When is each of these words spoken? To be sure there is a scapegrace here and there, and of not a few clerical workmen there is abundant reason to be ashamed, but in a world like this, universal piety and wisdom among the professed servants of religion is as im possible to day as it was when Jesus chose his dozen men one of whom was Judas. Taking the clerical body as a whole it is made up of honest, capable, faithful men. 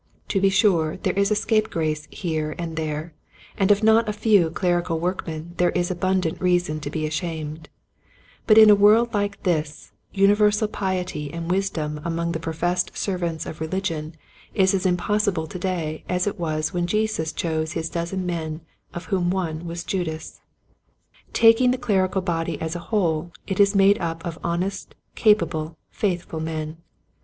To 0.29 0.41
be 0.41 0.49
sure 0.49 0.97
there 0.97 1.13
is 1.13 1.29
a 1.29 1.35
scapegrace 1.35 2.07
here 2.09 2.55
and 2.57 2.75
there, 2.75 3.13
and 3.55 3.69
of 3.69 3.83
not 3.83 4.09
a 4.09 4.13
few 4.13 4.49
clerical 4.49 4.99
workmen 4.99 5.53
there 5.57 5.69
is 5.69 5.91
abundant 5.91 6.41
reason 6.41 6.79
to 6.79 6.89
be 6.89 7.05
ashamed, 7.05 7.69
but 8.47 8.57
in 8.57 8.71
a 8.71 8.75
world 8.75 9.13
like 9.13 9.43
this, 9.43 9.91
universal 10.11 10.67
piety 10.67 11.31
and 11.31 11.51
wisdom 11.51 12.01
among 12.03 12.31
the 12.31 12.39
professed 12.39 12.97
servants 12.97 13.45
of 13.45 13.61
religion 13.61 14.15
is 14.55 14.73
as 14.73 14.87
im 14.87 14.97
possible 14.97 15.45
to 15.45 15.59
day 15.59 16.03
as 16.09 16.25
it 16.25 16.39
was 16.39 16.73
when 16.73 16.87
Jesus 16.87 17.31
chose 17.31 17.73
his 17.73 17.87
dozen 17.87 18.25
men 18.25 18.51
one 18.53 18.61
of 18.95 19.05
whom 19.05 19.29
was 19.29 19.83
Judas. 19.83 20.41
Taking 21.31 21.69
the 21.69 21.77
clerical 21.77 22.21
body 22.23 22.59
as 22.59 22.75
a 22.75 22.79
whole 22.89 23.31
it 23.45 23.59
is 23.59 23.75
made 23.75 23.99
up 23.99 24.25
of 24.25 24.39
honest, 24.43 24.95
capable, 25.13 25.77
faithful 25.91 26.39
men. 26.39 26.77